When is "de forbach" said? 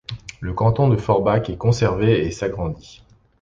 0.89-1.47